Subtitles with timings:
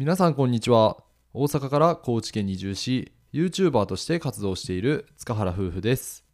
[0.00, 0.96] 皆さんこんにちは。
[1.34, 6.24] 大阪から高知県に移住し YouTuber として活動している塚原夫婦です。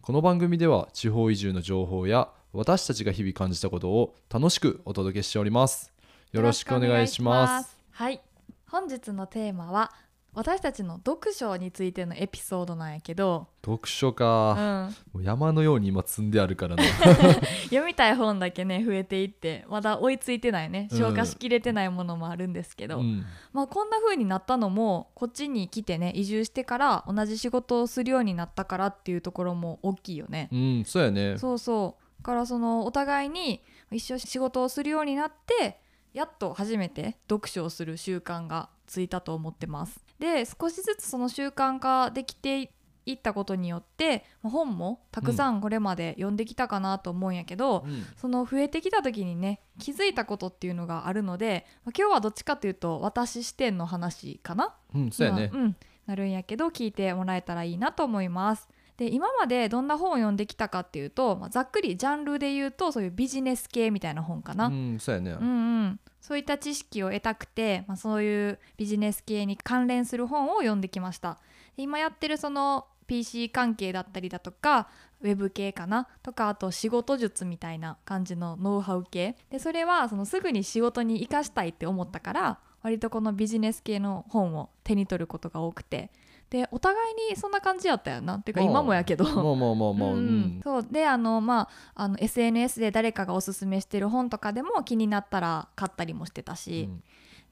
[0.00, 5.92] この番組では地方移住の情報や私たちが日々感じたことを楽しくお届けしております。
[6.30, 7.76] よろしくお願いします。
[7.90, 8.22] はい。
[8.70, 9.90] 本日のテーマは
[10.36, 16.84] 私たちの読書についてのエピソードなんやけど、読書うか、ん、もう山のように今積んであるからな。
[17.64, 20.88] 読みたい本だけね増えていってまだ追いついてないね。
[20.92, 20.98] うん。
[20.98, 23.24] 消化しきれてないものもあるんですけど、うん。
[23.54, 30.50] まあこんな風になったのもこっちに来てね移住してから同じ仕事をするようになったからっていうところも大きいよね。
[30.52, 31.38] うんそうやね。
[31.38, 32.22] そうそう。
[32.22, 35.80] だからそのお互いに一緒に仕事をするようになって
[36.12, 40.05] やっと初めて読書をする習慣がついたと思ってます。
[40.18, 42.70] で少しずつその習慣化できて
[43.04, 48.04] いったことによってまあ本もたくさんこれまで読んできたかなと思うんやけど、うん。
[48.16, 54.74] その増えてきた時にね気づいたことっていうのがあるので、まあ今日はどっちかというと私視点の話かな？
[54.94, 55.50] うんそうやね。
[55.52, 58.68] まあうん、なるんやけど聞いてもらえたらいいなと思います。
[58.96, 64.66] で今までどんな本を読んできたかっていうと、まあざっくりジャンルで言うとそういうビジネス系みたいな本かな。
[64.66, 65.30] うんそうやね。
[65.32, 71.38] うんうん、そういった知識を得たくて、まあ、そういうビジネス系に関連する本を読んできました。
[71.76, 74.88] 今やってるその PC 関係だったりだとか
[75.20, 79.36] ウェブ系かなとかあと仕事術みたいな感じのノウハウ系。
[79.50, 86.10] でそれはそのすぐに仕事に生かしたいって思ったから割とこのビジネス系の本を手に取ることが多くて。
[86.50, 88.36] でお互いにそんな感じやったよな。
[88.36, 89.24] っていうかまあ今もやけど。
[89.24, 90.18] まあまあまあまあうん。
[90.18, 90.60] うん。
[90.62, 90.86] そう。
[90.88, 97.02] であのまああの SNS で誰かがおすすめしてる本とかでも気になったら買ったりもしてたし、うん。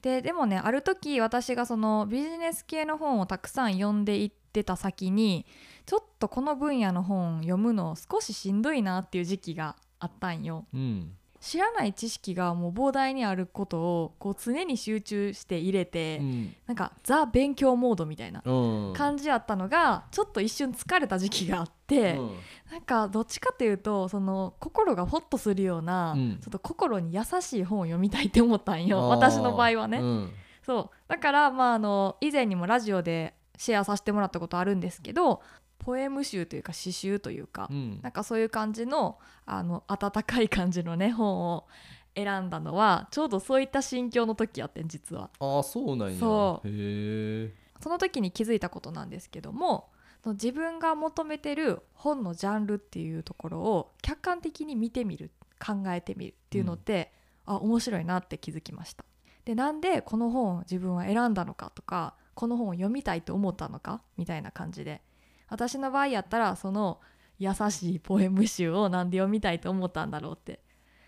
[0.03, 5.47] ででもねある時私がそのビジネス系の本をたくさん読んでいってた先に
[5.87, 10.67] ちょっとこの分野の本読むの少ししんどいなっていう時期があったんよ。
[10.75, 16.57] うん知らない知識がもう膨大にあることをこう常に集中して入れて、うん。
[16.67, 18.93] なんかザ勉強モードみたいなうん。
[18.97, 22.15] 感じやったのがちょっと一瞬疲れた時期があって。
[22.15, 22.31] うん。
[22.73, 26.39] なんかどっちかというとその心がホッとするような、うん。
[26.41, 29.11] ちょっと心に優しい本を読みたいって思ったんよ。
[29.11, 30.33] 私の場合はね、うん。
[30.65, 30.91] そう。
[31.09, 35.43] だからまああの以前にもラジオでシェアさせてもらったことあるんですけど
[35.79, 38.01] ポエム集というか詩集というか、うん。
[38.03, 41.67] なんかそういう感じのあの温かい感じのね本を
[42.15, 45.31] 選んだのはちょうどそういった心境の時やってん実は。
[45.41, 46.19] ああそうなんや。
[46.19, 46.69] そう。
[46.69, 49.91] へえその時に気づいたことなんですけども
[50.25, 57.13] 自分が求めてる本のジャンルっていうところを客観的に見てみる考えてみるっていうのって、
[57.45, 59.05] あ面白いなって気づきました。
[59.45, 65.03] でなんでこの本を自分は選んだのかとかこの本を読みたいと思ったのかみたいな感じで
[65.49, 67.01] 私の場合やったらその
[67.39, 70.61] 優しいポエム集をなんで読みたいと思ったんだろうって。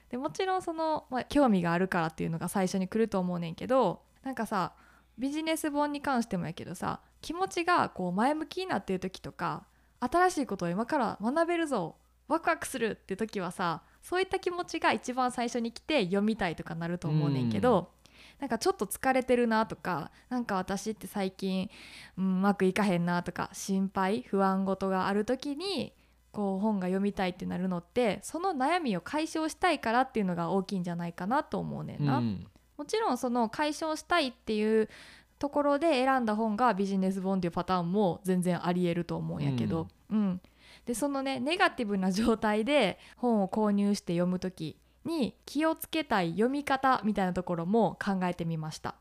[0.08, 4.72] でもちろんその、まあ、興味があるからっていうのが最初に来ると思うねんけどなんかさ
[5.18, 9.64] ビジネス本に関してもやけどさ気持ちがこう前向きになってる時とか
[9.98, 11.96] 新しいことを今から学べるぞ
[12.28, 17.90] ワクワクするって時はさそういった気持ちが一番最初に来て読みたいとかなると思うねんけど、
[18.38, 21.70] なんかちょっと疲れてるなとかなんか私って最近、
[22.18, 25.92] うんうまくいかへんなとか心配不安事がある時に
[26.32, 32.18] こう本が読みたいってなるのってその悩みを解消したいからっていうのが大きいんじゃないかなと思うねんな。
[32.18, 32.46] うん。
[32.76, 34.90] もちろんその解消したいっていう
[35.38, 40.40] ところで選んだ本がビジネス本っていうパターンも全然ありえると思うんやけど、うん。
[40.84, 44.76] でそのねネガティブな状態で本を購入して読む時
[45.06, 48.96] に気をつけたい読み方みたいなところも考えてみました。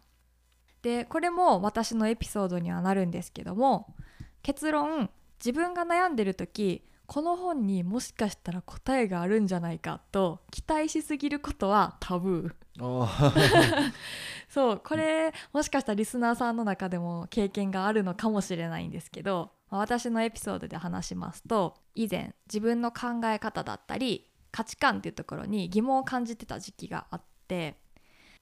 [0.81, 3.95] でこれも私のエピソードにはなるんですけども
[4.43, 12.51] 結論自分が悩んでる時この本にもしかしたら答えがあるんじゃないかと期待しすぎることはタブー。
[12.81, 13.33] あ
[14.49, 27.75] そうこれもしかしたらリスナーさんの中でも経験があるのかもしれないんですけどまあ私のエピソードで話しますと以前自分の考え方だったり価値観っていうところに疑問を感じてた時期があって、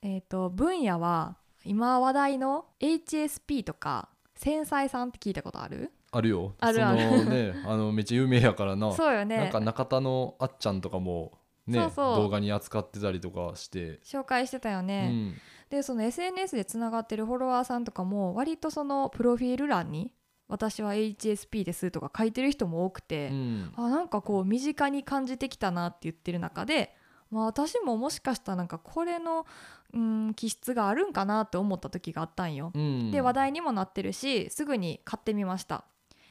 [0.04, 5.92] えー、と分野は今話題の HSP とか繊細さんって聞いたことある？
[6.12, 6.54] あるよ。
[6.60, 8.92] あるあるね あのめっちゃ有名やからな。
[8.92, 9.38] そうよね。
[9.38, 11.32] なんか中田のあっちゃんとかも
[11.66, 15.36] ね動画に扱ってたりとかして、紹介してたよね、うん。
[15.72, 20.14] でその SNS でつながってるフォロワーさんとかも割とそのプロフィール欄に
[20.54, 26.96] 「私は HSP です」とか書いてる人も多くて、うんあなんかこう身近に感じてきたなって言ってる中で、
[27.32, 29.48] まあ、私ももしかしたらなんかこれの、
[29.94, 32.72] うん、気質があるんかなって思った時があったんよ。
[32.74, 35.86] うんで話題にもなってるしすぐに買ってみました。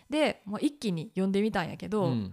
[0.08, 2.32] でもう一気に読んでみたんやけど、うん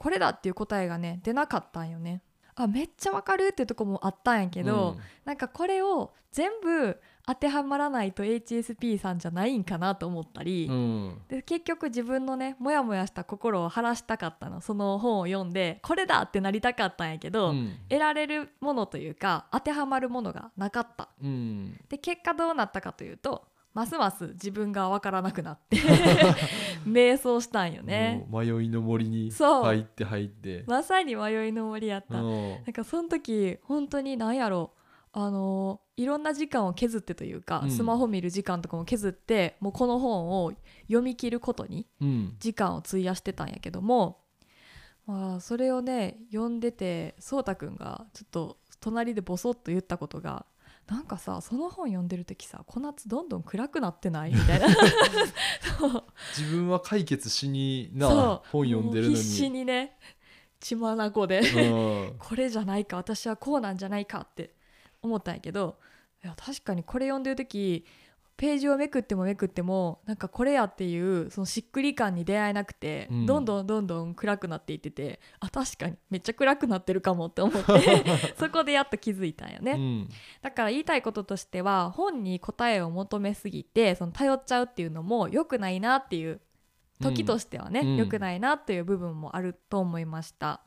[0.00, 2.22] これだっていう答えがね出なかったんよね。
[2.54, 5.00] あめっちゃわかるっていうとこもあったんやけど、うん。
[5.24, 11.18] なんかこれを全部当てはまらないと HSP さんじゃないんかなと思ったり、うん。
[11.28, 14.60] で結局自分のねモヤモヤした心を晴らしたかったの。
[14.60, 17.76] その本を読んでこれだってなりたかったんやけど、うん。
[17.88, 21.08] 得られるものというか当てはまるものがなかった。
[21.22, 21.78] うん。
[21.88, 25.78] で結果どうなったかというとますます自分が分からなくなって
[26.84, 28.26] 迷走したんよね。
[28.30, 29.64] 迷いの森にそう。
[29.64, 30.64] 入って入って。
[30.66, 32.50] まさに迷いの森やった、うん。
[32.50, 34.72] なんかその時本当に何やろ。
[35.12, 37.70] あのいろんな時間を削ってというか、うん。
[37.70, 40.52] スマホ見る時間とかも削ってもうこの本を
[40.82, 42.36] 読み切ることにうん。
[42.40, 44.24] 時間を費やしてたんやけども、
[45.06, 50.46] まあ、それをね読んでてそうたくんがちょっと隣でボソッと言ったことが
[50.90, 54.34] なんかさその本読んでる時さこ夏どんどん暗くなってない？
[54.34, 54.66] みたいな。
[56.36, 58.08] 自分は解決しにな
[58.50, 59.96] 本読んでるのもう必死ににね
[60.58, 60.96] 血眼
[61.28, 61.40] で。
[61.40, 62.14] うん。
[62.18, 64.54] これじゃないか私はこうなんじゃないかって
[65.00, 65.78] 思ったんやけど
[66.22, 67.86] いや確かにこれ読んでる時
[68.40, 73.26] ページをめくってもめくってもなんかこれやっていうそのしっくり感に出会えなくて、うん。
[73.26, 78.02] どんどんどんどん暗くなっていっててあ確かにめっちゃ暗くなってるかもって思って
[78.38, 80.08] そこでやっと気づいたんよね、うん。
[80.40, 86.40] だから言いたいこととしては本に答えを求めすぎてその頼っちゃうっていうのも良くないなっていう
[87.02, 87.96] 時としてはね、うん。
[87.96, 90.62] 良くないなっていう部分もあると思いました。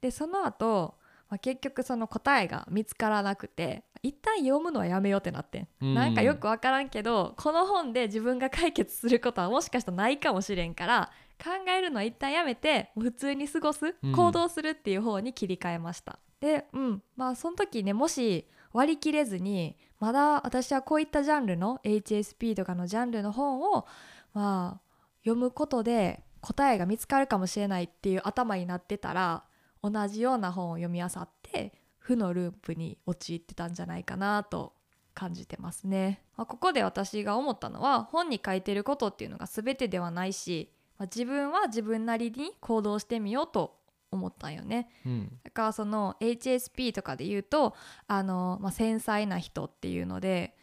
[0.00, 0.94] でその後、
[1.32, 5.94] まあ、結局その答えが見つからなくて一旦読むのはやめようってなってん、うん。
[5.94, 11.10] なんかよく分からんけどこの本で自分が解決することはもしかしたらないかもしれんから
[11.42, 14.12] 考えるのは一旦やめて普通に過ごすうん。
[14.12, 16.18] 行動するっていう方に切り替えました。
[16.38, 17.02] でうん。
[17.16, 23.86] まあその時ねもし割り切れずにまだ私はこういったジャンルの HSP とかのジャンルの本を
[24.34, 24.80] まあ
[25.24, 29.44] 読むことで答えが見つかるかもしれないっていう頭になってたら
[29.82, 34.74] 同じような本を読み漁って負のループに陥ってたんじゃないかなと
[35.14, 43.78] 感じてますね、まあ、ここで私が思ったのは本に書いてることっていうのが全てではないし、まあ自分は自分なりに行動してみようと
[44.10, 44.88] 思ったんよね。
[45.04, 45.38] うん。
[45.42, 47.74] だからその HSP とかで言うと
[48.06, 50.56] あの、まあ、繊細な人っていうので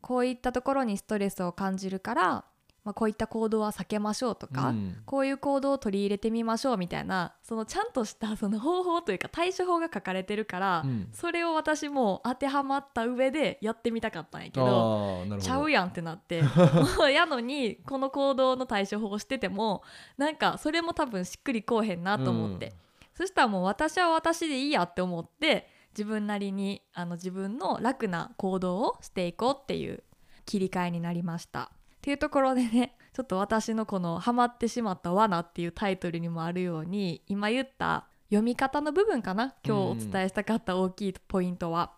[0.00, 2.44] こういったところにストレスを感じるから、
[2.86, 15.24] まあ、こういった行動は避けましょうとか、うんこういう行動を取り入れてみましょうみたいなそのちゃんとしたその方法というか対処法が書かれてるから、うんそれを私も当てはまった上でやってみたかったんやけど。
[15.40, 16.42] ちゃうやんってなって
[17.12, 19.82] やのにこの行動の対処法をしてても
[20.16, 22.74] なんかそれも多分しっくりこうへんなと思って、
[23.14, 30.04] そしたらもう私は私でいいやって思って自分なりにあの自分の楽な行動をしていこうっていう
[30.44, 31.70] 切り替えになりました。
[32.06, 39.56] っていうところでね ちょっと私のこの「ハマってしまった罠」っていうタイトルにもあるように今言った読み方の部分かな？
[39.64, 41.94] 今日お伝えしたかった大きいポイントは。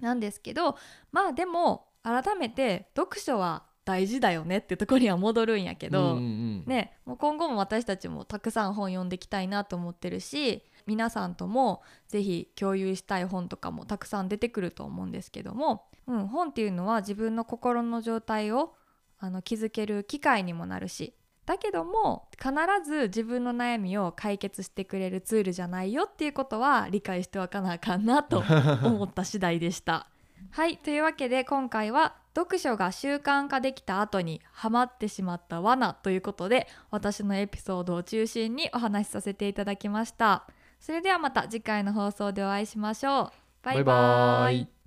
[0.00, 0.76] なんですけど
[1.12, 18.74] まあでも改めて読書は大事だよねってとこには戻るんやけど、うんうんね、もう今後も私たちもたくさん本読んでいきたいなと思ってるし皆さんともぜひ共有したい本とかもたくさん出てくると思うんですけども、うん、本っていうのは自分の心の状態を
[19.18, 21.14] あの気づける機会にもなるし。
[21.48, 22.52] だけども必
[22.84, 28.44] ず自分の悩みを解決してくれるツールじゃないよっていうことは理解しておかなあかんなと
[28.84, 30.08] 思った次第でした。
[30.50, 40.46] はいというわけで今回は読書が習慣化できた後にハマってしまった罠ということで私のエピソードを中心にお話しさせていただきました。
[40.78, 43.32] それではまた次回の放送でお会いしましょう。
[43.62, 44.42] バイババイ。
[44.42, 44.77] バイイ